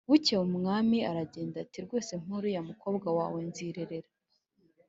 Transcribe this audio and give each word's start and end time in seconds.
bukeye 0.09 0.41
umwami 0.47 0.97
aragenda 1.09 1.55
ati 1.63 1.77
‘rwose 1.85 2.11
mpa 2.21 2.31
uriya 2.37 2.61
mukobwa 2.69 3.07
wawe 3.17 3.39
nzirerera. 3.49 4.09